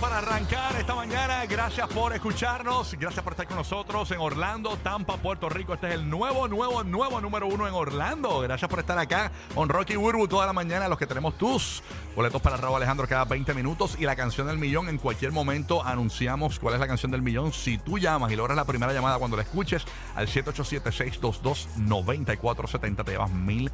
[0.00, 1.44] para arrancar esta mañana.
[1.46, 2.94] Gracias por escucharnos.
[2.98, 5.74] Gracias por estar con nosotros en Orlando, Tampa, Puerto Rico.
[5.74, 8.40] Este es el nuevo, nuevo, nuevo número uno en Orlando.
[8.40, 10.88] Gracias por estar acá con Rocky Burbu toda la mañana.
[10.88, 11.82] Los que tenemos tus
[12.16, 14.88] boletos para Raúl Alejandro cada 20 minutos y la canción del millón.
[14.88, 17.52] En cualquier momento anunciamos cuál es la canción del millón.
[17.52, 23.30] Si tú llamas y logras la primera llamada cuando la escuches al 787-622-9470, te llevas
[23.30, 23.70] mil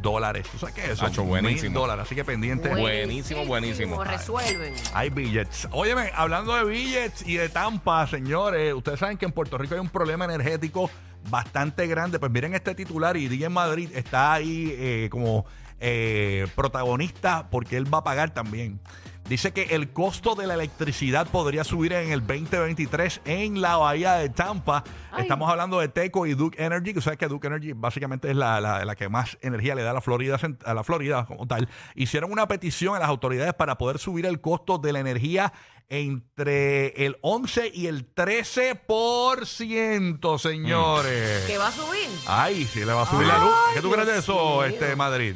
[0.00, 0.46] dólares.
[0.50, 1.06] ¿Tú sabes qué es eso?
[1.06, 1.80] Hacho, Mil buenísimo.
[1.80, 2.04] dólares.
[2.06, 2.68] Así que pendiente.
[2.68, 4.02] Buenísimo, buenísimo.
[4.04, 4.74] Resuelven.
[4.94, 5.68] Hay billets.
[5.70, 9.80] Óyeme, hablando de billets y de Tampa, señores, ustedes saben que en Puerto Rico hay
[9.80, 10.90] un problema energético
[11.30, 12.18] bastante grande.
[12.18, 15.46] Pues miren este titular y DJ Madrid está ahí eh, como
[15.80, 18.80] eh, protagonista porque él va a pagar también.
[19.28, 24.14] Dice que el costo de la electricidad podría subir en el 2023 en la bahía
[24.14, 24.82] de Tampa.
[25.12, 25.22] Ay.
[25.24, 28.58] Estamos hablando de Teco y Duke Energy, que sabes que Duke Energy básicamente es la,
[28.60, 31.68] la- la que más energía le da a la Florida a la Florida como tal.
[31.94, 35.52] Hicieron una petición a las autoridades para poder subir el costo de la energía
[35.90, 41.44] entre el 11 y el 13%, señores.
[41.46, 42.08] ¿Que va a subir?
[42.26, 43.52] Ay, sí le va a subir la luz.
[43.74, 45.34] ¿Qué tú crees de Dios eso, este Madrid?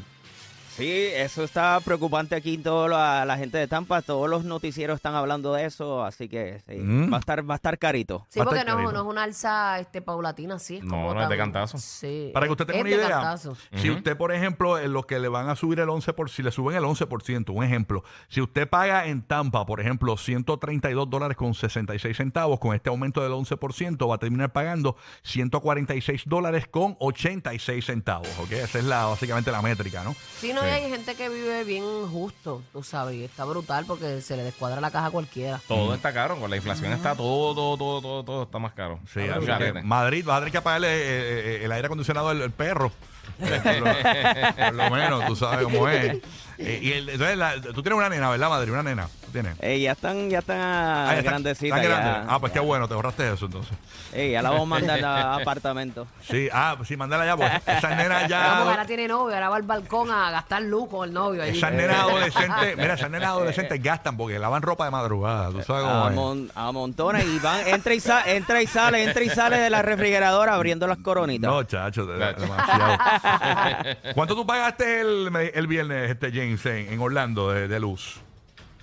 [0.77, 2.57] Sí, eso está preocupante aquí.
[2.59, 6.61] Todo la, la gente de Tampa, todos los noticieros están hablando de eso, así que
[6.67, 7.13] sí, Mm.
[7.13, 8.27] va a estar va a estar carito.
[8.31, 8.93] Sí, porque no, carito.
[8.93, 10.77] no es una alza este, paulatina, sí.
[10.77, 11.77] Es No, como no es de cantazo.
[11.79, 12.31] Sí.
[12.33, 13.57] Para que usted tenga Es una de idea, cantazo.
[13.75, 16.51] si usted, por ejemplo, en lo que le van a subir el 11%, si le
[16.51, 21.53] suben el 11%, un ejemplo, si usted paga en Tampa, por ejemplo, 132 dólares con
[21.55, 27.85] 66 centavos, con este aumento del 11%, va a terminar pagando 146 dólares con 86
[27.85, 28.53] centavos, ¿ok?
[28.53, 30.15] Esa es la, básicamente la métrica, ¿no?
[30.39, 30.75] Sí, no, y Sí.
[30.75, 34.81] hay gente que vive bien justo, tú sabes, y está brutal porque se le descuadra
[34.81, 35.61] la caja a cualquiera.
[35.69, 38.99] Todo está caro, con la inflación está todo, todo, todo, todo, todo está más caro.
[39.13, 42.51] Sí, así que Madrid va a tener que apagarle eh, eh, el aire acondicionado al
[42.51, 42.93] perro.
[43.41, 46.21] Eh, por, lo, por lo menos, tú sabes cómo es.
[46.67, 48.73] Eh, y el- entonces, la- tú tienes una nena, ¿verdad, Madrid?
[48.73, 49.09] Una nena.
[49.25, 49.57] ¿Tú tienes?
[49.61, 51.79] Eh, ya están, ya están Ah, ya está- grandecitas.
[51.79, 52.11] está grande.
[52.11, 52.27] ya.
[52.35, 53.77] Ah, pues qué bueno, te ahorraste eso entonces.
[54.13, 56.07] Eh, ya la vamos a mandar a apartamento.
[56.29, 58.87] Sí, ah, pues sí, mándala ya, pues esas nenas Vamos, ahora ya.
[58.87, 61.57] tiene novio, ahora va al balcón a gastar luz con el novio allí.
[61.57, 65.85] Esas nenas adolescentes, mira, esas nenas adolescentes gastan porque lavan ropa de madrugada, tú sabes
[65.85, 66.15] cómo A, es.
[66.15, 69.71] mon- a montones y van, entra y, sa- entra y sale, entra y sale de
[69.71, 71.51] la refrigeradora abriendo las coronitas.
[71.51, 72.41] No, chacho, de- Chacho.
[72.43, 72.97] demasiado.
[74.15, 78.21] ¿Cuánto tú pagaste el, el viernes, este James, en, en Orlando de, de luz?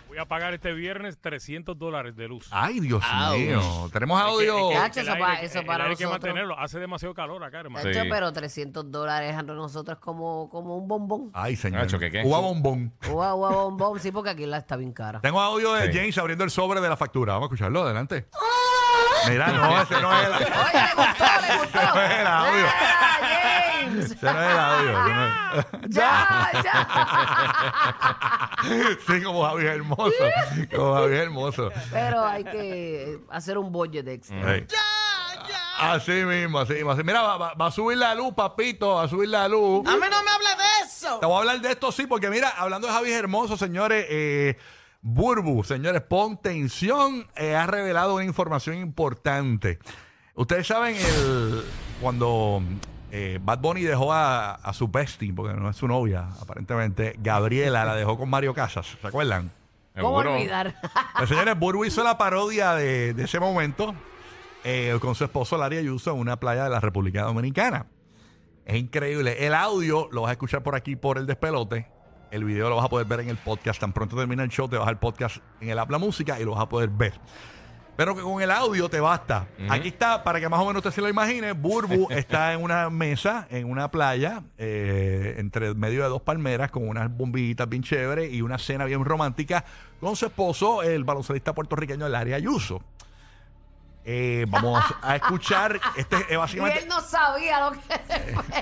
[0.07, 2.47] Voy a pagar este viernes 300 dólares de luz.
[2.50, 3.03] Ay, Dios
[3.38, 3.90] mío.
[3.94, 4.72] Tenemos audio.
[4.72, 6.58] Es que- es el aire- el aire mantenerlo.
[6.59, 7.88] Hace demasiado calor acá, hermano.
[7.94, 8.00] Sí.
[8.09, 11.29] pero 300 dólares a nosotros es como, como un bombón.
[11.34, 11.81] Ay, señor.
[11.81, 12.24] Nacho, ¿qué qué?
[12.25, 12.91] Uva bombón.
[13.12, 15.22] Ua, ua, bombón, sí, porque aquí la está bien cara.
[15.22, 15.97] Tengo audio de Sí.
[16.00, 17.34] James abriendo el sobre de la factura.
[17.34, 18.28] Vamos a escucharlo, adelante.
[19.29, 21.79] Mira, no, ese no es el, Oye, le gustó, le gustó.
[21.96, 22.66] no es el audio.
[23.98, 24.12] James.
[24.12, 24.90] Ese no es el audio.
[24.90, 26.80] ese no es- Ya, ya.
[29.08, 30.12] Sí, como Javier Hermoso.
[30.76, 31.72] Como Javier Hermoso.
[31.92, 34.56] Pero hay que hacer un budget extra.
[34.56, 34.68] Ey.
[35.80, 36.92] Así mismo, así mismo.
[36.92, 37.04] así.
[37.04, 39.88] Mira, va, va- va a subir la luz, papito, va a subir la luz.
[39.88, 41.20] A mí no me hable de eso.
[41.20, 44.58] Te voy a hablar de esto, sí, porque mira, hablando de Javier Hermoso, señores, eh,
[45.02, 49.80] Burbu, señores, pon tensión, eh, ha revelado una información importante.
[50.36, 51.64] Ustedes saben el
[52.02, 52.62] cuando
[53.12, 57.86] eh, Bad Bunny dejó a, a su bestie, porque no es su novia, aparentemente, Gabriela
[57.86, 59.52] la dejó con Mario Casas, ¿se acuerdan?
[60.00, 60.36] ¿Cómo Seguro.
[60.36, 60.75] olvidar?
[61.18, 63.94] Pues, señores, Burbu hizo la parodia de, de ese momento
[64.64, 67.88] eh, con su esposo Larry Ayuso en una playa de la República Dominicana.
[68.66, 69.46] Es increíble.
[69.46, 71.88] El audio lo vas a escuchar por aquí por el despelote.
[72.31, 73.81] El video lo vas a poder ver en el podcast.
[73.81, 76.52] Tan pronto termina el show, te vas al podcast en el Habla Música y lo
[76.52, 77.14] vas a poder ver.
[78.00, 79.46] Pero que con el audio te basta.
[79.70, 82.90] Aquí está, para que más o menos usted se lo imagine, Burbu está en una
[82.90, 88.32] mesa, en una playa, eh, entre medio de dos palmeras, con unas bombillitas bien chéveres
[88.32, 89.66] y una cena bien romántica
[90.00, 92.82] con su esposo, el baloncelista puertorriqueño Larry Ayuso.
[94.06, 96.79] Eh, vamos a escuchar, este es Y básicamente...
[96.79, 97.79] él no sabía lo que...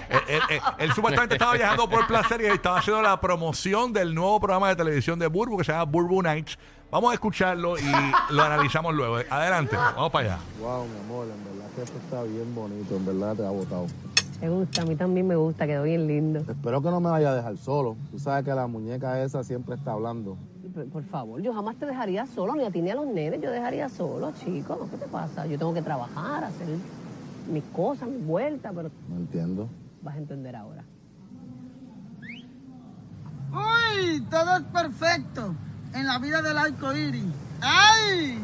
[0.10, 4.16] Él, él- él- él supuestamente estaba viajando por placer y estaba haciendo la promoción del
[4.16, 6.58] nuevo programa de televisión de Burbu que se llama Burbu Nights.
[6.90, 7.82] Vamos a escucharlo y
[8.34, 9.18] lo analizamos luego.
[9.30, 10.44] Adelante, vamos para allá.
[10.62, 13.88] Wow, mi amor, en verdad que esto está bien bonito, en verdad te ha botado.
[14.42, 16.40] Me gusta, a mí también me gusta, quedó bien lindo.
[16.48, 17.98] Espero que no me vaya a dejar solo.
[18.12, 20.38] Tú sabes que la muñeca esa siempre está hablando.
[20.94, 23.50] Por favor, yo jamás te dejaría solo, ni a ti ni a los nenes, yo
[23.50, 24.88] dejaría solo, chico.
[24.92, 25.48] ¿Qué te pasa?
[25.48, 26.68] Yo tengo que trabajar, hacer
[27.52, 29.68] mis cosas, mis vueltas, pero No entiendo.
[30.04, 30.84] vas a entender ahora.
[33.52, 34.22] ¡Uy!
[34.30, 35.56] Todo es perfecto
[35.94, 37.24] en la vida del arco iris.
[37.62, 38.40] ¡Ay!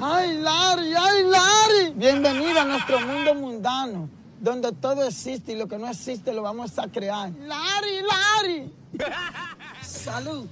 [0.00, 0.94] ¡Ay, Larry!
[0.94, 1.92] ¡Ay, Larry!
[1.94, 4.08] Bienvenida a nuestro mundo mundano,
[4.40, 7.30] donde todo existe y lo que no existe lo vamos a crear.
[7.32, 8.72] ¡Larry, Larry!
[9.82, 10.46] ¡Salud!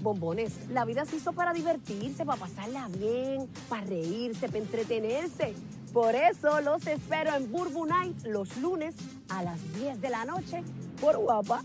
[0.00, 5.54] Bombones, la vida se hizo para divertirse, para pasarla bien, para reírse, para entretenerse.
[5.94, 8.94] Por eso los espero en Burbu Night los lunes
[9.28, 10.62] a las 10 de la noche
[11.00, 11.62] por Guapa.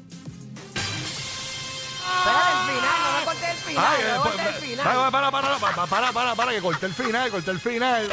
[2.00, 4.60] Espera el final, no me cortes el final, Ay, no me eh, cortes el para,
[4.60, 4.86] final.
[4.86, 8.10] para, para, para, para, para, para, para, que corté el final, corté el final.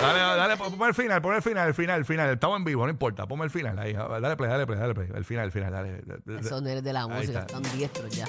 [0.00, 2.30] Dale, dale, ponme el final, ponme el final, el final, el final.
[2.30, 3.92] Estamos en vivo, no importa, ponme el final ahí.
[3.92, 5.08] Dale play, dale play, dale play.
[5.14, 6.02] El final, el final, dale.
[6.40, 7.58] Esos nenes de la música está.
[7.58, 8.26] están diestros ya.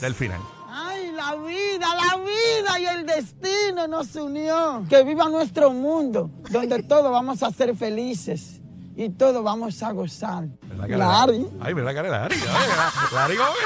[0.00, 0.40] Del final.
[0.72, 4.84] ¡Ay, la vida, la vida y el destino nos unió!
[4.88, 8.60] Que viva nuestro mundo, donde todos vamos a ser felices
[8.96, 10.44] y todos vamos a gozar.
[10.62, 11.46] ¿Verdad que Larry.
[11.60, 12.36] Ay, mira la cara de Larry.
[12.36, 12.68] Ay,
[13.14, 13.56] Larry Gómez.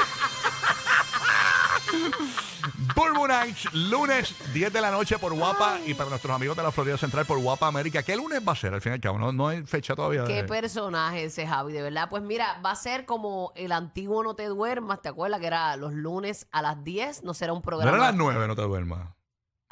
[2.95, 6.71] Burbu Nights, lunes 10 de la noche por Guapa y para nuestros amigos de la
[6.71, 8.03] Florida Central por Guapa América.
[8.03, 9.19] ¿Qué lunes va a ser al fin y al cabo?
[9.19, 10.23] No, no hay fecha todavía.
[10.25, 12.07] Qué de- personaje ese Javi, de verdad.
[12.09, 15.39] Pues mira, va a ser como el antiguo No Te Duermas, ¿te acuerdas?
[15.39, 17.91] Que era los lunes a las 10, no será un No programa.
[17.97, 19.09] era a las 9, no te duermas.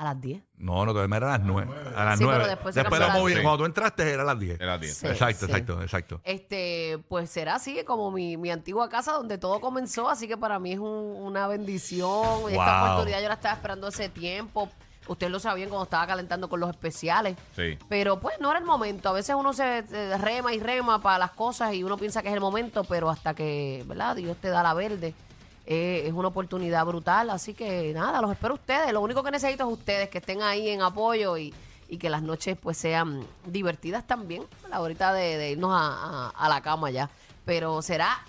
[0.04, 0.44] ¿A las 10?
[0.58, 1.72] No, no duermas, era a las 9.
[1.96, 2.40] A las Sí, 9.
[2.40, 3.42] pero después se cambió lo a las moví- 10.
[3.42, 4.60] Cuando tú entraste era a las 10.
[4.60, 4.98] Era 10.
[4.98, 5.08] Sí.
[5.08, 6.22] exacto, exacto, exacto.
[6.26, 10.60] Este, pues será así como mi, mi antigua casa donde todo comenzó, así que para
[10.60, 12.50] mí es un- una bendición.
[12.50, 12.92] Esta Wow.
[12.94, 14.70] oportunidad yo la estaba esperando hace tiempo.
[15.08, 17.36] Ustedes lo sabían cuando estaba calentando con los especiales.
[17.56, 17.78] Sí.
[17.90, 19.10] Pero pues no era el momento.
[19.10, 22.30] A veces uno se eh, rema y rema para las cosas y uno piensa que
[22.30, 24.16] es el momento, pero hasta que, ¿verdad?
[24.16, 25.14] Dios te da la verde.
[25.66, 27.30] Eh, es una oportunidad brutal.
[27.30, 28.92] Así que nada, los espero ustedes.
[28.94, 31.54] Lo único que necesito es ustedes que estén ahí en apoyo y,
[31.90, 34.44] y que las noches pues sean divertidas también.
[34.70, 37.10] La horita de, de irnos a, a- a la cama ya.
[37.46, 38.20] Pero será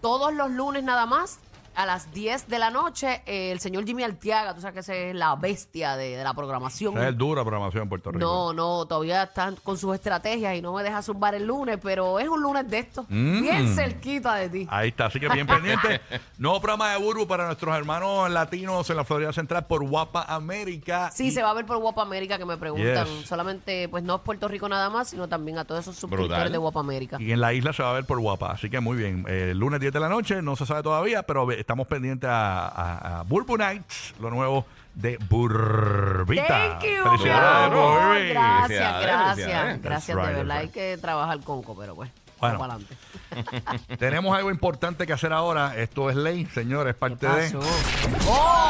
[0.00, 1.38] todos los lunes nada más.
[1.76, 5.10] A las 10 de la noche, eh, el señor Jimmy Altiaga, tú sabes que ese
[5.10, 6.96] es la bestia de, de la programación.
[6.96, 8.24] Esa es dura programación en Puerto Rico.
[8.24, 12.18] No, no, todavía están con sus estrategias y no me deja zumbar el lunes, pero
[12.18, 13.04] es un lunes de esto.
[13.10, 13.42] Mm.
[13.42, 14.66] Bien cerquita de ti.
[14.70, 16.00] Ahí está, así que bien pendiente.
[16.38, 21.10] Nuevo programa de Burbu para nuestros hermanos latinos en la Florida Central por Guapa América.
[21.12, 23.06] Sí, Y- se va a ver por Guapa América que me preguntan.
[23.06, 23.26] Yes.
[23.26, 26.52] Solamente, pues no es Puerto Rico nada más, sino también a todos esos suscriptores Brutal.
[26.52, 27.16] de Guapa América.
[27.20, 28.52] Y en la isla se va a ver por Guapa.
[28.52, 29.26] Así que muy bien.
[29.28, 33.18] Eh, lunes 10 de la noche, no se sabe todavía, pero estamos pendientes a, a,
[33.18, 34.64] a Burbu Nights, lo nuevo
[34.94, 36.46] de Burbita.
[36.46, 38.02] Thank you, mi Felicidades, amor.
[38.08, 38.28] Burbi.
[38.28, 39.34] Gracias, Felicidades, gracias.
[39.34, 39.82] felicidades.
[39.82, 40.44] Gracias, de verdad.
[40.46, 42.08] that's Hay que trabajar con co, pero pues,
[42.38, 42.58] Bueno.
[42.60, 43.86] vamos para adelante.
[43.98, 45.76] Tenemos algo importante que hacer ahora.
[45.76, 47.50] Esto es ley, señores, parte de.
[47.50, 47.58] Pasó.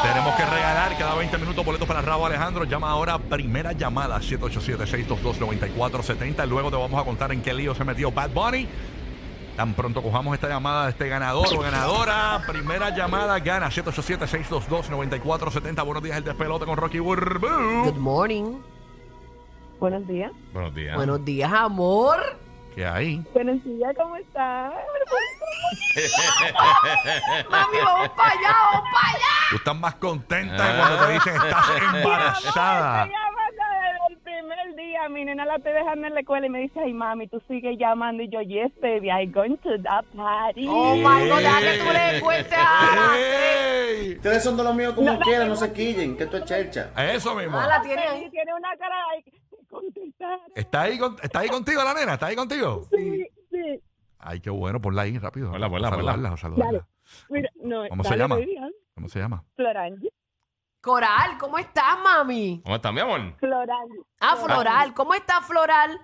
[0.01, 2.63] Tenemos que regalar cada 20 minutos boletos para Rabo Alejandro.
[2.63, 6.47] Llama ahora, primera llamada, 787-622-9470.
[6.47, 8.67] Luego te vamos a contar en qué lío se metió Bad Bunny.
[9.57, 12.43] Tan pronto cojamos esta llamada de este ganador o ganadora.
[12.45, 15.83] Primera llamada gana 787-622-9470.
[15.83, 17.93] Buenos días, el despelote con Rocky Good Burbu.
[17.99, 18.59] morning.
[19.79, 20.31] Buenos días.
[20.53, 20.95] Buenos días.
[20.95, 22.19] Buenos días, amor.
[22.75, 23.25] ¿Qué hay?
[23.33, 24.71] Buenos días, ¿cómo estás?
[27.49, 29.25] Mami, vamos para allá, vamos para allá.
[29.49, 33.09] Tú estás más contenta que cuando te dicen estás embarazada.
[35.07, 35.13] Día.
[35.13, 37.77] Mi nena la estoy dejando en la escuela y me dice, ay, mami, tú sigues
[37.77, 38.23] llamando.
[38.23, 40.65] Y yo, yes, baby, I'm going to that party.
[40.67, 43.11] Oh my God, deja que tú le cuentes a Ana.
[43.17, 44.15] ¡Ey!
[44.15, 46.91] Ustedes son de los míos como quieran, no se quillen, que esto es chercha.
[47.13, 47.57] Eso mismo.
[47.59, 48.29] Ah, la tiene Y ahí.
[48.29, 49.31] tiene una cara que
[49.69, 50.39] contestar.
[50.55, 52.13] ¿Está ahí, con- ¿Está ahí contigo la nena?
[52.13, 52.83] ¿Está ahí contigo?
[52.95, 53.81] Sí, sí.
[54.19, 55.51] Ay, qué bueno, ponla ahí rápido.
[55.51, 56.11] Ponla, ponla, ponla.
[56.13, 56.87] Saludarla, saludarla.
[57.29, 58.35] Mira, no, ¿Cómo se dale, llama?
[58.35, 58.67] baby, ah.
[58.95, 59.43] ¿Cómo se llama?
[59.55, 60.09] Florangi.
[60.91, 62.61] Coral, ¿cómo estás, mami?
[62.63, 63.35] ¿Cómo estás, mi amor?
[63.39, 63.95] Florangi.
[64.21, 65.99] Ah, Floral, ¿cómo estás, Floral?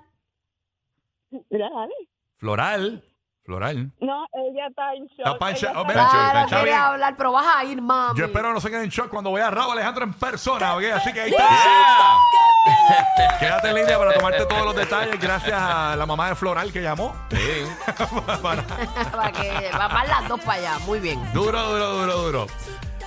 [2.38, 3.02] Floral.
[3.46, 3.92] Floral.
[4.02, 5.20] No, ella está en shock.
[5.20, 5.78] Está pa' en ella shock.
[5.78, 6.80] Oh, está- mira, Claro, está quería bien.
[6.86, 8.20] hablar, pero vas a ir, mami.
[8.20, 10.84] Yo espero no se queden en shock cuando vea a Rabo Alejandro en persona, ¿ok?
[10.96, 11.48] Así que ahí está.
[13.40, 15.18] Quédate en línea para tomarte todos los detalles.
[15.18, 17.16] Gracias a la mamá de Floral que llamó.
[17.32, 17.38] Sí.
[18.42, 18.64] Para-
[19.12, 20.80] para que van las dos para allá.
[20.80, 21.22] Muy bien.
[21.34, 22.48] Duro, duro, duro, duro.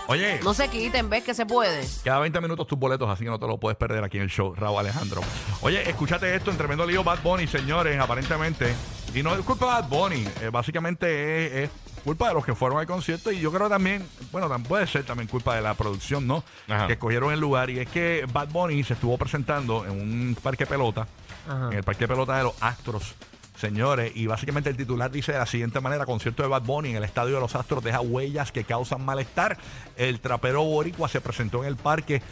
[0.09, 1.85] Oye, No se quiten, ves que se puede.
[2.05, 4.31] Cada 20 minutos tus boletos, así que no te lo puedes perder aquí en el
[4.31, 5.21] show, Raúl Alejandro.
[5.63, 8.75] Oye, escúchate esto, en tremendo lío Bad Bunny, señores, aparentemente.
[9.15, 11.71] Y no es culpa de Bad Bunny, eh, básicamente es, es
[12.05, 15.05] culpa de los que fueron al concierto y yo creo también, bueno, tam- puede ser
[15.05, 16.45] también culpa de la producción, ¿no?
[16.69, 16.87] Ajá.
[16.87, 20.67] Que escogieron el lugar y es que Bad Bunny se estuvo presentando en un parque
[20.67, 21.09] pelota,
[21.49, 21.69] Ajá.
[21.73, 23.15] en el parque pelota de los Astros.
[23.57, 26.97] Señores, y básicamente el titular dice de la siguiente manera, concierto de Bad Bunny en
[26.97, 29.57] el Estadio de los Astros deja huellas que causan malestar.
[29.97, 32.23] El trapero boricua se presentó en el parque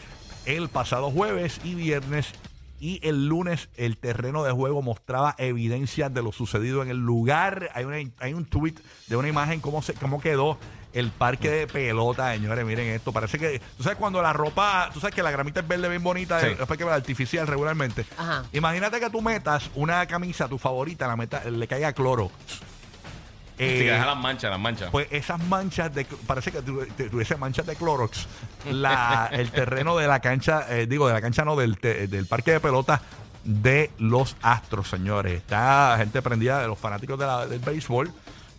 [0.45, 2.33] el pasado jueves y viernes
[2.79, 7.71] y el lunes el terreno de juego mostraba evidencias de lo sucedido en el lugar.
[7.75, 8.75] Hay, hay un tweet
[9.07, 10.59] de una imagen cómo, se, cómo quedó
[10.95, 12.65] el parque de pelota, señores.
[12.65, 13.13] Miren esto.
[13.13, 16.03] Parece que, tú sabes, cuando la ropa, tú sabes que la gramita es verde bien
[16.03, 16.47] bonita, Sí.
[16.59, 18.07] es parque artificial regularmente.
[18.17, 18.45] Ajá.
[18.53, 22.31] Imagínate que tú metas una camisa, tu favorita, la meta, le caiga cloro.
[23.57, 24.91] Eh, Sí, deja las manchas, las manchas.
[24.91, 28.27] pues esas manchas de parece que tuviese manchas de Clorox
[28.69, 32.27] la, el terreno de la cancha eh, digo de la cancha no del, te- del
[32.27, 33.01] parque de pelota
[33.45, 38.13] de los Astros señores está gente prendida de los fanáticos de la- del béisbol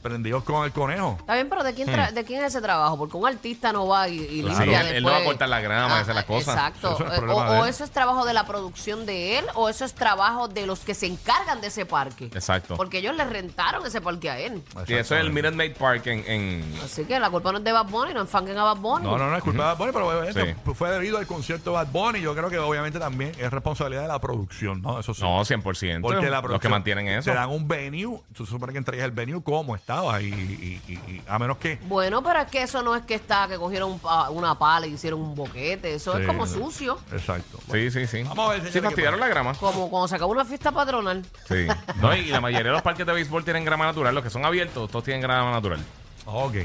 [0.06, 2.98] prendidos con el conejo Está bien, pero ¿de quién, tra- ¿de quién es ese trabajo?
[2.98, 4.60] Porque un artista no va y, y Claro.
[4.60, 6.56] limpia Sí, él- él no va a cortar la grama y hacer las cosas.
[6.56, 6.94] Exacto.
[6.96, 7.70] Eso es Eh, problema o, de o él.
[7.70, 10.94] eso es trabajo de la producción de él, o eso es trabajo de los que
[10.94, 12.26] se encargan de ese parque.
[12.26, 12.76] Exacto.
[12.76, 14.62] Porque ellos le rentaron ese parque a él.
[14.88, 17.64] Y eso es el Minute Maid Park en, en- Así que la culpa no es
[17.64, 19.06] de Bad Bunny, no enfanguen a Bad Bunny.
[19.06, 20.74] no, no, no es culpa de Bad Bunny, pero obviamente Sí.
[20.76, 22.22] fue debido al concierto de Bad Bunny.
[22.22, 25.00] Yo creo que obviamente también es responsabilidad de la producción, ¿no?
[25.00, 25.22] Eso sí.
[25.24, 26.02] No, 100%.
[26.02, 27.32] Porque la los que producción mantienen eso.
[27.32, 30.94] Te dan un venue, tú supone que entregas el venue como estaba y, y- y-
[30.94, 33.92] y a menos que Bueno, pero es que eso no es que está, que cogieron
[33.92, 35.94] un pa- una pala y hicieron un boquete.
[35.96, 37.00] Eso Sí, es como sucio.
[37.12, 37.60] Exacto.
[37.72, 38.24] Sí, sí, sí.
[38.24, 39.54] Vamos a ver, señores, Sí, qué fastidiaron la grama.
[39.56, 41.26] Como cuando se acabó una fiesta patronal.
[41.48, 41.68] Sí.
[42.02, 44.14] No, y la mayoría de los parques de béisbol tienen grama natural.
[44.14, 45.80] Los que son abiertos, todos tienen grama natural.
[46.26, 46.56] Ok.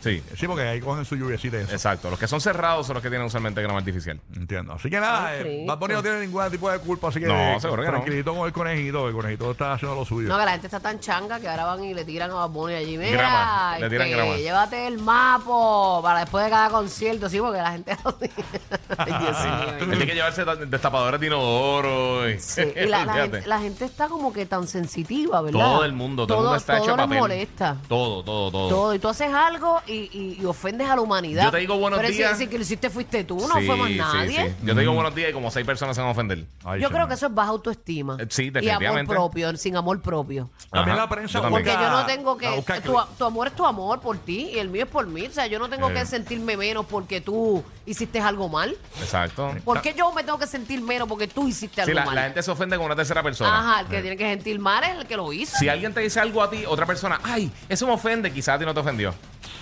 [0.00, 0.22] Sí.
[0.36, 1.72] Sí, porque ahí cogen su lluviecita y eso.
[1.72, 2.10] Exacto.
[2.10, 4.20] Los que son cerrados son los que tienen usualmente grama artificial.
[4.36, 4.72] Entiendo.
[4.74, 5.64] Así que nada, Ay, eh.
[5.66, 7.94] Bad Bunny no tiene ningún tipo de culpa, así que No, eh, seguro que no.
[7.94, 10.28] tranquilito con el conejito, el conejito está haciendo lo suyo.
[10.28, 12.50] No, que la gente está tan changa que ahora van y le tiran a Bad
[12.50, 12.98] Bunny allí.
[12.98, 14.36] Mira, Grama, le tiran este, grama.
[14.36, 17.96] llévate el mapo para después de cada concierto, sí, porque la gente...
[18.98, 19.70] Ay, Dios mío.
[19.80, 22.28] Él tiene que llevarse ta- destapadores de inodoro.
[22.28, 25.58] Y, Sí, y la, la gente, la gente está como que tan sensitiva, ¿verdad?
[25.60, 27.18] Todo el mundo, todo, el mundo está todo hecho les papel.
[27.18, 27.76] molesta.
[27.88, 28.68] Todo, todo, todo.
[28.68, 28.94] Todo.
[28.94, 31.44] Y tú haces algo y, y- y ofendes a la humanidad.
[31.44, 32.38] Yo te digo buenos Pero si- días.
[32.38, 34.48] Si, que lo hiciste fuiste tú, no Sí, fue más sí, nadie.
[34.50, 34.54] sí.
[34.66, 36.38] Yo te digo buenos días y como seis personas se van a ofender.
[36.64, 36.92] Ay, Yo señor.
[36.92, 38.16] creo que eso es baja autoestima.
[38.20, 39.12] Eh, sí, Y amor definitivamente.
[39.14, 40.50] propio, sin amor propio.
[40.70, 41.64] También Ajá, la prensa yo también.
[41.64, 42.56] Porque yo no tengo la que.
[42.56, 45.26] busca Tu, tu amor es tu amor por ti y el mío es por mí.
[45.26, 45.94] O sea, yo no tengo Eh.
[45.94, 48.76] que sentirme menos porque tú hiciste algo mal.
[49.00, 49.54] Exacto.
[49.64, 52.14] ¿Por qué yo me tengo que sentir menos porque tú hiciste algo Sí, la, mal?
[52.14, 53.58] la gente se ofende con una tercera persona.
[53.58, 55.56] Ajá, el que tiene que sentir mal es el que lo hizo.
[55.58, 58.58] Si alguien te dice algo a ti, otra persona, ay, eso me ofende, quizás a
[58.58, 59.14] ti no te ofendió.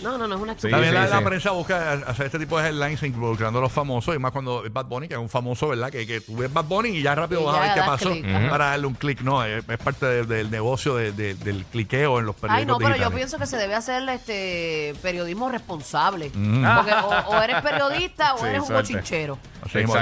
[0.03, 0.71] No, no, no es una Sí.
[0.71, 4.19] También sí, la, prensa busca hacer este tipo de headlines involucrando a los famosos y
[4.19, 5.91] más cuando es Bad Bunny, que es un famoso, ¿verdad?
[5.91, 8.15] Que, que tú ves Bad Bunny y ya rápido Y vas a ver qué pasó
[8.51, 9.45] para darle un clic, ¿no?
[9.45, 12.79] Es, es parte de- del negocio de- de- del cliqueo en los periódicos Ay, no,
[12.79, 16.31] pero yo pienso que se debe hacer este periodismo responsable.
[16.35, 16.65] Mm.
[16.77, 19.39] Porque o, o eres periodista o Sí, eres un bochinchero.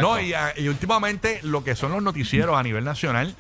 [0.01, 3.35] No, y, y últimamente lo que son los noticieros a nivel nacional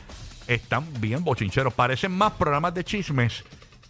[0.46, 1.72] están bien bochincheros.
[1.74, 3.44] Parecen más programas de chismes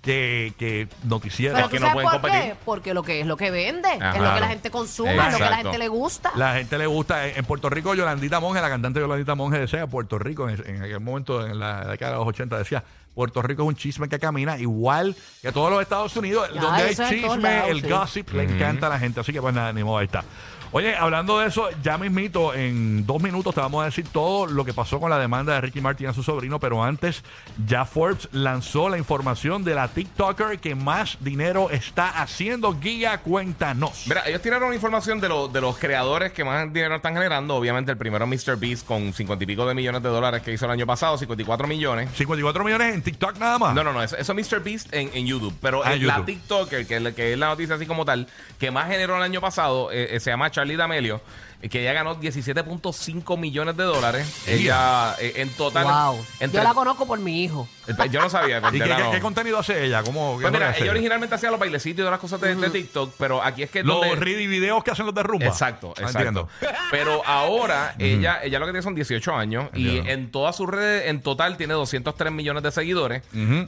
[0.04, 1.54] que, que noticieros.
[1.56, 2.36] Pero Es que ¿tú no sabes pueden por qué?
[2.36, 2.56] competir.
[2.64, 4.10] Porque lo que es lo que vende, Ajá.
[4.16, 5.62] es lo que la gente consume, es lo que a la Exacto.
[5.70, 6.32] gente le gusta.
[6.36, 7.26] La gente le gusta.
[7.28, 11.00] En Puerto Rico, Yolandita Monge, la cantante Yolandita Monge decía, Puerto Rico, en, en aquel
[11.00, 12.84] momento, en la década de los 80, decía,
[13.14, 16.82] Puerto Rico es un chisme que camina igual que todos los Estados Unidos, Ya, donde
[16.82, 17.88] hay chisme, lados, el sí.
[17.88, 19.20] gossip, le encanta a la gente.
[19.20, 20.24] Así que pues nada, ni modo, ahí está.
[20.72, 24.64] Oye, hablando de eso, ya mismito, en dos minutos te vamos a decir todo lo
[24.64, 27.22] que pasó con la demanda de Ricky Martin a su sobrino, pero antes,
[27.64, 32.74] ya Forbes lanzó la información de la TikToker que más dinero está haciendo.
[32.80, 34.02] Guía, cuéntanos.
[34.08, 37.54] Mira, ellos tiraron información de, lo- de los creadores que más dinero están generando.
[37.54, 38.56] Obviamente, el primero Mr.
[38.58, 41.68] Beast con 50 y pico de millones de dólares que hizo el año pasado, 54
[41.68, 42.10] millones.
[42.16, 43.74] 54 millones en TikTok nada más.
[43.74, 44.60] No, no, no, eso, eso es Mr.
[44.60, 45.54] Beast en, en YouTube.
[45.62, 46.26] Pero Ah, en la YouTube.
[46.26, 48.26] TikToker, que es, la- que es la noticia así como tal,
[48.58, 51.20] que más generó el año pasado, eh, eh, se llama Charlie D'Amelio,
[51.62, 54.42] eh, que ella ganó 17.5 millones de dólares.
[54.46, 55.84] Ella, eh, en total.
[55.84, 56.24] wow.
[56.40, 57.68] entre- Yo la conozco por mi hijo.
[57.86, 58.58] Eh, yo no sabía.
[58.72, 59.10] ¿Y qué, qué- no.
[59.10, 60.02] qué contenido hace ella?
[60.02, 62.10] ¿Cómo, qué Pues es lo que mira, hace ella originalmente hacía los bailecitos y todas
[62.12, 64.16] las cosas de, de TikTok, pero aquí es que es Los donde...
[64.16, 65.46] ready videos que hacen los de rumba.
[65.46, 66.18] Exacto, Ah, exacto.
[66.18, 66.48] Entiendo.
[66.90, 70.08] Pero ahora ella, ella lo que tiene son 18 años Entiendo.
[70.08, 73.22] y en todas sus redes, en total, tiene 203 millones de seguidores.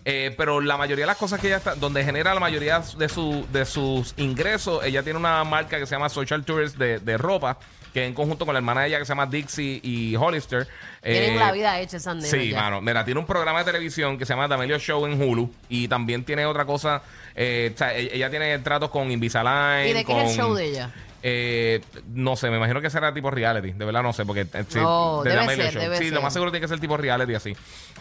[0.04, 3.08] Eh, pero la mayoría de las cosas que ella está, donde genera la mayoría de,
[3.08, 7.18] su, de sus ingresos, ella tiene una marca que se llama Social Tourist de, de
[7.18, 7.58] ropa,
[7.92, 10.68] que en conjunto con la hermana de ella que se llama Dixie y Hollister.
[11.02, 12.60] Tienen eh, la vida hecha nenas Sí, ya.
[12.60, 12.80] mano.
[12.82, 16.22] Mira, tiene un programa de televisión que se llama D'Amelio Show en Hulu y también
[16.24, 17.02] tiene otra cosa.
[17.34, 19.88] eh, o sea, e- ella tiene tratos con Invisalign.
[19.88, 20.90] ¿Y de qué es el show de ella?
[21.28, 21.80] Eh,
[22.14, 23.72] no sé, me imagino que será tipo reality.
[23.72, 25.82] De verdad no sé, porque eh, sí, No, de debe D'Amelio ser, Show.
[25.82, 26.12] debe sí, ser.
[26.12, 27.56] lo más seguro tiene que ser tipo reality así.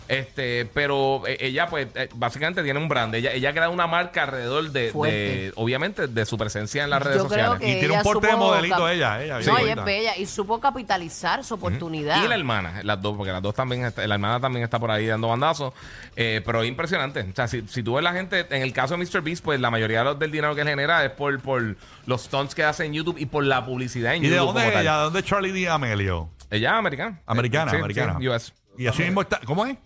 [0.07, 3.15] Este, pero eh, ella, pues, eh, básicamente tiene un brand.
[3.15, 7.23] Ella, ella ha creado una marca alrededor de, obviamente, de su presencia en las redes
[7.23, 7.59] Yo creo sociales.
[7.67, 9.81] que Y tiene un porte de modelito ella, ella, bien No, ella bonita.
[9.81, 12.23] es bella y supo capitalizar su oportunidad.
[12.23, 15.07] Y la hermana, las dos, porque las dos también, la hermana también está por ahí
[15.07, 15.73] dando bandazos.
[16.15, 17.21] Eh, pero es impresionante.
[17.21, 19.21] O sea, si, si tú ves la gente, en el caso de Mr.
[19.21, 22.21] Beast, pues la mayoría de los- del dinero que él genera es por, por los
[22.21, 24.45] stunts que hace en YouTube y por la publicidad en ¿Y de YouTube.
[24.47, 24.81] dónde como es tal.
[24.83, 24.97] ella?
[24.97, 26.29] ¿De dónde es Charlie D'Amelio?
[26.49, 27.21] Ella es americana.
[27.25, 28.17] Americana, Sí, americana.
[28.19, 28.53] sí, US.
[28.77, 29.39] Y así mismo está.
[29.45, 29.77] ¿Cómo es?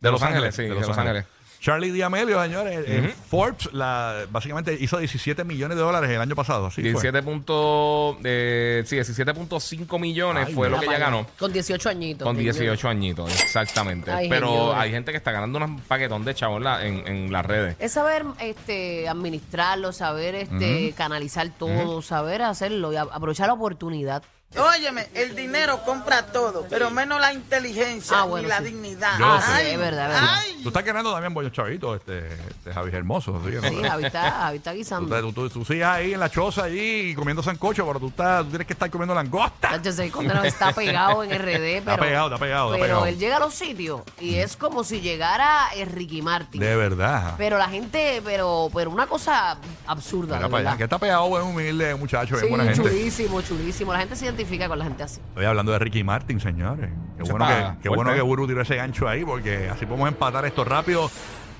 [0.00, 1.24] De Los Ángeles, sí, de Los Ángeles.
[1.60, 2.84] Charlie D'Amelio, señores.
[2.86, 3.14] eh.
[3.28, 6.66] Forbes la, básicamente hizo 17 millones de dólares el año pasado.
[6.66, 6.90] Así fue.
[6.90, 11.26] 17 punto, eh, sí, 17.5 millones Ay, fue lo mira que ella ganó.
[11.38, 12.24] Con 18 añitos.
[12.26, 12.54] Con señor.
[12.54, 14.10] 18 añitos, exactamente.
[14.10, 17.32] Ay, Pero hay gente que está ganando un paquetón de chavos en, la- en, en
[17.32, 17.76] las redes.
[17.78, 24.22] Es saber este, administrarlo, saber este, canalizar todo, saber hacerlo y a- aprovechar la oportunidad.
[24.56, 28.64] Óyeme, el dinero compra todo, pero menos la inteligencia Ah, bueno, y la sí.
[28.64, 29.18] dignidad.
[29.18, 29.64] Yo Ah, sé.
[29.66, 30.34] sí, es verdad, es verdad.
[30.38, 30.60] Ay.
[30.62, 33.40] Tú estás ganando también buenos chavitos, este, este Javi Hermoso.
[33.44, 33.52] Sí,
[33.86, 35.20] Javi está, Javi está guisando.
[35.20, 38.48] tú, tú- tú sigues ahí en la choza allí comiendo sancocho, pero tú, estás, tú
[38.48, 39.78] tienes que estar comiendo langosta.
[39.84, 43.06] Ese condenado está pegado en RD, pero, pegado, está pegado, está pero pegado.
[43.06, 46.60] él llega a los sitios y es como si llegara Ricky Martin.
[46.60, 47.34] De verdad.
[47.36, 50.76] Pero la gente, pero, pero una cosa absurda, de allá, verdad.
[50.78, 52.80] que está pegado, buen humilde muchacho, Sí, buena gente.
[52.82, 53.92] chulísimo, chulísimo.
[53.92, 55.20] La gente se identifica con la gente así.
[55.28, 56.90] Estoy hablando de Ricky Martin, señores.
[57.18, 59.84] Qué Se bueno, paga, que, qué bueno que Buru tiró ese gancho ahí, porque así
[59.86, 61.10] podemos empatar esto rápido.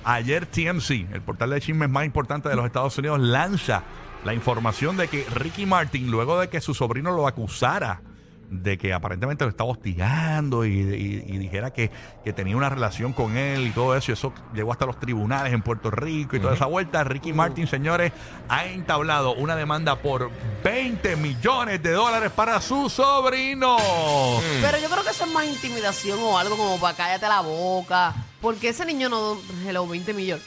[0.05, 3.83] Ayer TMC, el portal de chismes más importante de los Estados Unidos, lanza
[4.25, 8.01] la información de que Ricky Martin, luego de que su sobrino lo acusara
[8.51, 11.91] de que aparentemente lo estaba hostigando y, y- y dijera que,
[12.25, 15.53] que tenía una relación con él y todo eso, y eso llegó hasta los tribunales
[15.53, 17.05] en Puerto Rico y toda esa vuelta.
[17.05, 18.13] Ricky Martin, señores,
[18.49, 20.31] ha entablado una demanda por
[20.65, 23.77] 20 millones de dólares para su sobrino.
[24.63, 28.15] Pero yo creo que eso es más intimidación o algo como para cállate la boca.
[28.41, 29.37] Porque ese niño no.
[29.67, 30.45] Hello, 20 millones.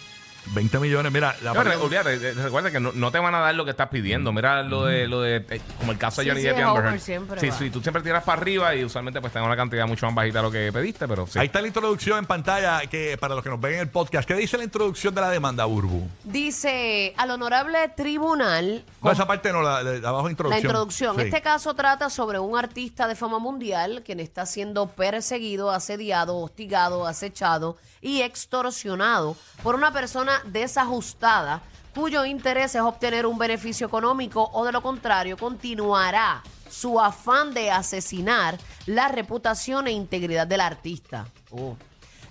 [0.53, 3.63] 20 millones, mira, la No, olvídate, recuerda que no, no te van a dar lo
[3.65, 4.31] que estás pidiendo.
[4.33, 6.65] Mira lo de, lo de eh, como el caso de Johnny sí, Depp y es
[6.65, 7.01] Amber over Heard.
[7.01, 7.57] siempre, Sí, va.
[7.57, 10.39] sí, tú siempre tiras para arriba y usualmente pues tenga una cantidad mucho más bajita
[10.39, 11.39] de lo que pediste, pero sí.
[11.39, 14.27] Ahí está la introducción en pantalla que para los que nos ven en el podcast.
[14.27, 16.07] ¿Qué dice la introducción de la demanda, Burbu?
[16.23, 18.83] Dice al honorable tribunal.
[19.01, 20.65] No, esa parte no, la de abajo La introducción.
[20.65, 21.15] introducción.
[21.15, 21.21] Sí.
[21.23, 27.07] Este caso trata sobre un artista de fama mundial quien está siendo perseguido, asediado, hostigado,
[27.07, 31.61] acechado y extorsionado por una persona desajustada
[31.93, 37.69] cuyo interés es obtener un beneficio económico o de lo contrario continuará su afán de
[37.69, 41.27] asesinar la reputación e integridad del artista.
[41.51, 41.75] Oh.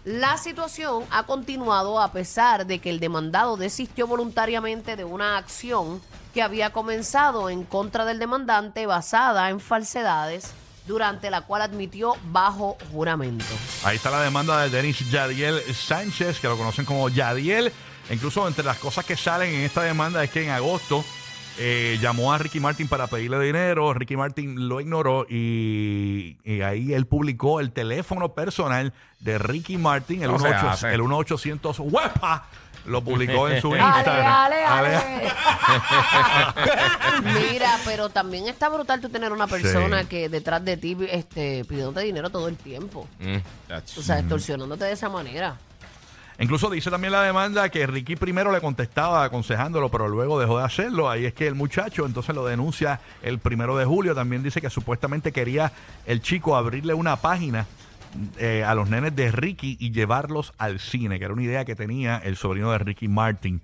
[0.05, 6.01] La situación ha continuado a pesar de que el demandado desistió voluntariamente de una acción
[6.33, 10.53] que había comenzado en contra del demandante basada en falsedades,
[10.87, 13.45] durante la cual admitió bajo juramento.
[13.85, 17.71] Ahí está la demanda de Denis Yadiel Sánchez, que lo conocen como Yadiel.
[18.11, 21.05] Incluso entre las cosas que salen en esta demanda es que en agosto
[21.59, 23.93] eh, llamó a Ricky Martin para pedirle dinero.
[23.95, 30.23] Ricky Martin lo ignoró y, y ahí él publicó el teléfono personal de Ricky Martin,
[30.23, 30.95] el No se 1800 hace.
[30.95, 32.47] el 1800 ¡Huepa!
[32.87, 34.27] Lo publicó en su Instagram.
[34.27, 34.97] ale, ale.
[34.97, 35.31] Ale.
[37.53, 40.07] Mira, pero también está brutal tú tener una persona Sí.
[40.07, 43.07] que detrás de ti este, pidiéndote dinero todo el tiempo.
[43.21, 43.37] Mm.
[43.99, 45.59] O sea, extorsionándote de esa manera.
[46.39, 50.65] Incluso dice también la demanda que Ricky primero le contestaba aconsejándolo, pero luego dejó de
[50.65, 51.11] hacerlo.
[51.11, 54.15] Ahí es que el muchacho entonces lo denuncia el primero de julio.
[54.15, 55.73] También dice que supuestamente quería
[56.07, 57.67] el chico abrirle una página
[58.39, 61.75] eh, a los nenes de Ricky y llevarlos al cine, que era una idea que
[61.75, 63.61] tenía el sobrino de Ricky Martin.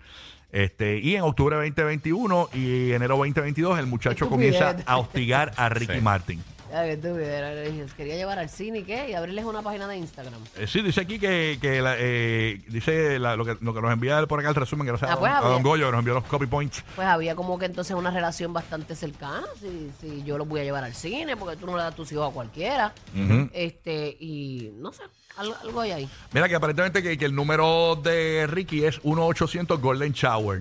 [0.52, 5.68] Este, y en octubre de 2021 y enero 2022 el muchacho comienza a hostigar a
[5.68, 6.00] Ricky Sí.
[6.00, 6.42] Martin.
[6.70, 10.34] Ya, qué estúpido, quería llevar al cine y qué, y abrirles una página de Instagram.
[10.56, 13.92] Eh, sí, dice aquí que, que la- eh, dice la- lo, que, lo que nos
[13.92, 15.92] envía por acá el resumen, gracias Ah, a, pues, don, a don había- Goyo, que
[15.92, 16.84] nos envió los copy points.
[16.96, 20.64] Pues había como que entonces una relación bastante cercana, si, si yo los voy a
[20.64, 22.92] llevar al cine, porque tú no le das tus hijos a cualquiera.
[23.14, 23.48] Ujú.
[23.52, 25.02] Este, y no sé,
[25.36, 26.08] algo, algo hay ahí.
[26.32, 30.60] Mira que aparentemente que, que el número de Ricky es 1-800 Golden Shower.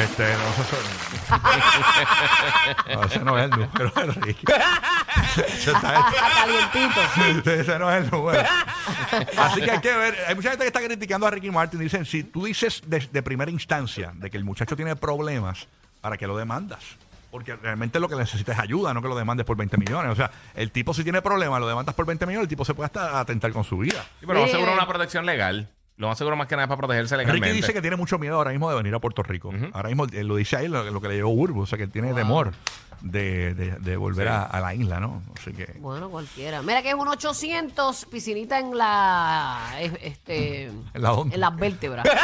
[0.00, 0.78] Este, no sé si-
[2.94, 4.44] No, ese no es el número de Ricky.
[5.36, 6.06] Ese está-
[6.38, 7.50] calientito.
[7.50, 8.42] ese no es el número.
[9.36, 10.16] Así que hay que ver.
[10.26, 11.80] Hay mucha gente que está criticando a Ricky Martin.
[11.80, 15.66] Dicen, si tú dices de, de primera instancia de que el muchacho tiene problemas,
[16.00, 16.80] ¿para qué lo demandas?
[17.30, 20.12] Porque realmente lo que necesitas es ayuda, no que lo demandes por 20 millones.
[20.12, 22.74] O sea, el tipo si tiene problemas, lo demandas por 20 millones, el tipo se
[22.74, 24.02] puede hasta atentar con su vida.
[24.20, 24.52] Sí, pero más Mire.
[24.52, 25.68] seguro una protección legal.
[25.98, 27.48] Lo más seguro más que nada es para protegerse legalmente.
[27.48, 29.52] Ricky dice que tiene mucho miedo ahora mismo de venir a Puerto Rico.
[29.72, 31.84] Ahora mismo él lo dice ahí lo, lo que le llevó Urbo, o sea que
[31.84, 32.52] él tiene temor
[33.00, 34.32] de, de- de volver Sí.
[34.32, 35.22] a, a la isla, ¿no?
[35.36, 36.62] Así que Bueno, cualquiera.
[36.62, 41.34] Mira que es un 800 piscinita en la es- este ¿En la dónde?
[41.34, 42.06] en las vértebras.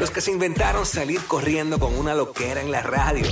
[0.00, 3.26] Los que se inventaron salir corriendo con una loquera en la radio.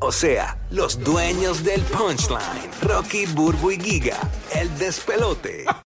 [0.00, 2.70] O sea, los dueños del punchline.
[2.82, 4.16] Rocky, Burbu y Giga.
[4.54, 5.64] El despelote.